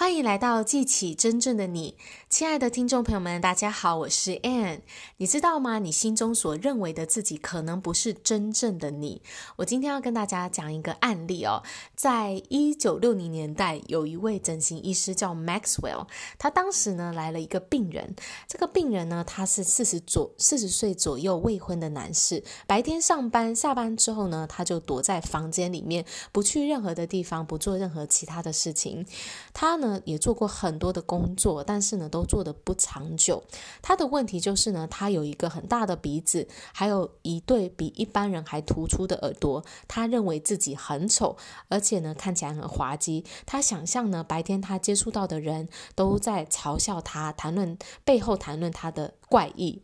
[0.00, 1.94] 欢迎来到记起真正的你，
[2.30, 4.80] 亲爱的听众朋友们，大家好，我是 Anne。
[5.18, 5.78] 你知道吗？
[5.78, 9.20] 你心中所认为的自己，可能不是真正的你。
[9.56, 11.62] 我今天要跟大家讲一个案例哦，
[11.94, 16.06] 在一九六零年代，有一位整形医师叫 Maxwell，
[16.38, 18.16] 他当时呢来了一个病人，
[18.48, 29.06] 这个病人呢他是四十左四十岁左右未婚的男士，白天上班，下班之后呢，他就躲在房间里面，不去任何的地方，不做任何其他的事情，
[29.52, 29.89] 他呢。
[30.04, 33.42] 也做过很多的工作，但是呢，都做得不长久。
[33.80, 39.64] 他的问题就是呢，他有一个很大的鼻子，还有一对比一般人还突出的耳朵。
[39.88, 41.36] 他认为自己很丑，
[41.68, 43.24] 而且呢，看起来很滑稽。
[43.46, 49.82] 他想象呢，白天他接触到的人都在嘲笑他，谈论背后谈论他的怪异。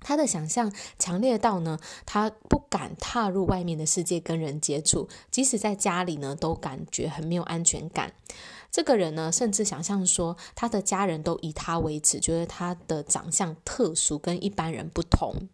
[0.00, 8.12] 他的想象强烈到呢，他不敢踏入外面的世界跟人接触，即使在家里呢，都感觉很没有安全感。
[8.70, 15.48] 这个人呢，甚至想象说，他的家人都以他为耻，觉得他的长相特殊，跟一般人不同。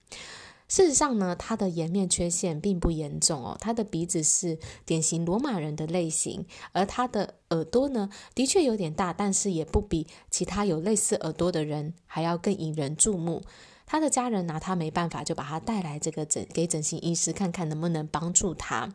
[0.67, 13.43] 事实上呢，他的颜面缺陷并不严重哦，他的鼻子是典型罗马人的类型，而他的耳朵呢，的确有点大，但是也不比其他有类似耳朵的人还要更引人注目。
[13.91, 18.89] 他的家人拿他没办法，就把他带来这个整给整形医师看看能不能帮助他。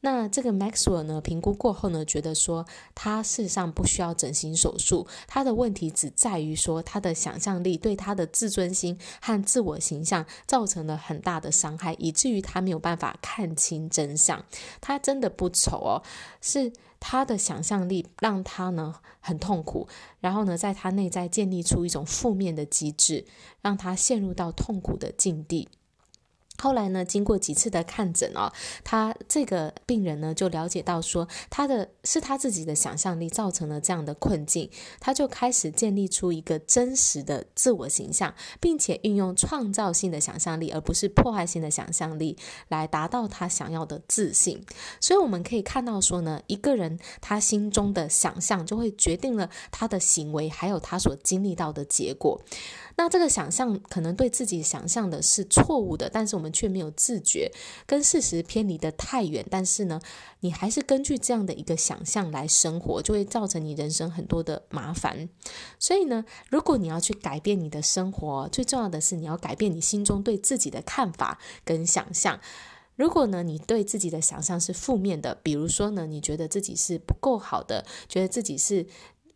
[0.00, 14.44] 那这个 Maxwell 呢，评估过后呢，觉得说他事实上不需要整形手术，他的问题只在于说他的想象力对他的自尊心和自我形象造成了很大的伤害，以至于他没有办法看清真相。
[14.80, 16.02] 他真的不丑哦，
[16.40, 19.88] 是他的想象力让他呢很痛苦，
[20.20, 23.26] 然后呢，在他内在建立出一种负面的机制，
[23.62, 25.68] 让他陷入到痛苦的境地。
[26.60, 28.52] 后来呢，经过几次的看诊哦，
[28.84, 34.68] 他这个病人呢就了解到说，他的是他自己的想象力造成了这样的困境，
[35.00, 42.36] 他就开始建立出一个真实的自我形象，并且运用创造性的想象力，而不是破坏性的想象力，
[42.68, 44.64] 来达到他想要的自信。
[45.00, 52.40] 所以我们可以看到说呢，一个人他心中的想象就会决定了他的行为，还有他所经历到的结果。
[52.96, 57.50] 那这个想象可能对自己想象的是错误的，但是我们却没有自觉，
[57.86, 59.44] 跟事实偏离得太远。
[59.50, 60.00] 但是呢，
[60.40, 65.28] 你还是根据这样的一个想象来生活，就会造成你人生很多的麻烦。
[65.78, 72.40] 所以呢，如果你要去改变你的生活，最重要的是你要改变你心中对自己的看法跟想象。
[72.96, 78.86] 如果呢，你对自己的想象是负面的，比如说呢，你觉得自己是不够好的，觉得自己是。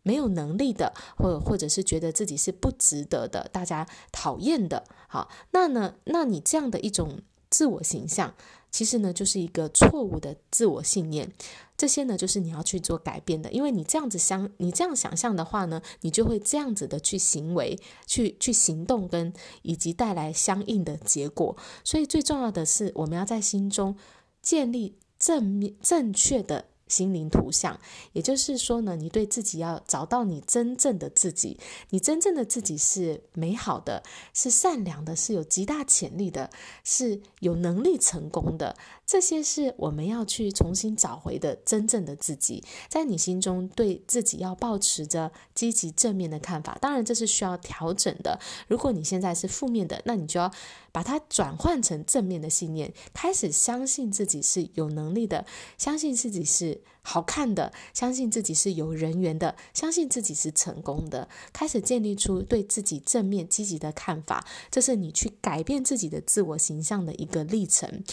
[0.03, 8.35] 没有能力的，或或者是觉得自己是不值得的，大家讨厌的，好，那呢，那你这样的一种自我形象，
[8.69, 11.31] 其实呢，就是一个错误的自我信念。
[11.75, 19.33] 这些呢，就是你要去做改变的，因为你这样子想，你这样想象的话呢，你就会这样子的去行为，去去行动，跟
[19.63, 21.57] 以及带来相应的结果。
[21.83, 23.95] 所以最重要的是，我们要在心中
[24.41, 26.65] 建立正面正确的。
[26.87, 27.79] 心灵图像，
[28.11, 36.49] 也就是说呢，你对自己要找到你真正的自己，你真正的自己是美好的，是善良的，是有极大潜力的，
[36.83, 38.75] 是有能力成功的。
[39.05, 46.77] 这些是我们要去重新找回的真正的自己，在你心中对自己要保持着积极正面的看法。
[46.79, 48.39] 当然，这是需要调整的。
[48.67, 50.51] 如果你现在是负面的，那你就要
[50.91, 55.45] 把它转换成正面的信念，开始相信自己是有能力的，
[55.77, 64.45] 相信自己是好看的，相信自己是有人缘的，相信自己是成功的，开始建立出对自己正面积极的看法。
[64.71, 68.03] 这是你去改变自己的自我形象的一个历程。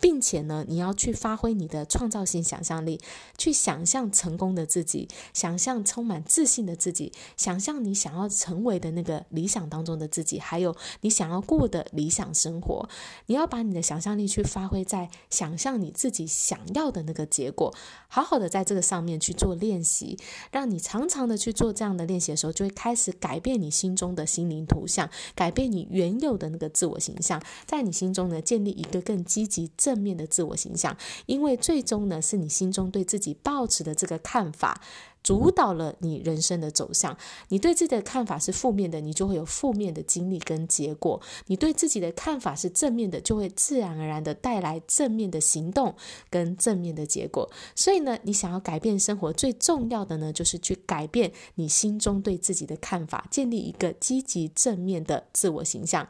[0.00, 3.00] 并且呢，你要去发挥你的创造性想象力，
[3.36, 12.88] 去想象成功的自己，想象充满自信的自己，想象你想要成为的那个理想当中的自己，还有你想要过的理想生活。
[13.26, 17.74] 你要把你的想象力去发挥在想象你自己想要的那个结果，
[18.08, 20.18] 好好的在这个上面去做练习，
[20.50, 29.70] 让你常常的去做这样的练习的时候，就会开始改变你心中的心灵图像，改变你原有的那个自我形象，在你心中呢，建立一个更积极。
[29.88, 30.94] 正面的自我形象，
[31.24, 34.82] 因为最终呢，是你心中对自己抱持的这个看法，
[35.22, 37.16] 主导了你人生的走向。
[37.48, 45.94] 你对自己的看法是负面的，你就会有负面的经历跟结果；你对自己的看法是正面的，就会自然而然的带来正面的行动
[46.28, 47.50] 跟正面的结果。
[47.74, 56.06] 所以呢，你想要改变生活，最重要的呢，就是去改变你心中对自己的看法，建立一个积极正面的自我形象。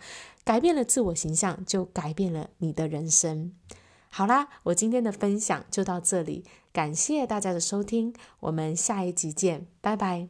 [0.49, 3.53] 改变了自我形象，就改变了你的人生。
[4.09, 6.43] 好啦，我今天的分享就到这里。
[6.73, 10.29] 感谢大家的收听，我们下一集见，拜拜。